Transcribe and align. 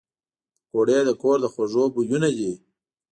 پکورې 0.63 0.99
د 1.07 1.11
کور 1.21 1.37
د 1.41 1.45
خوږو 1.53 1.83
بویونه 1.93 2.29
دي 2.37 2.51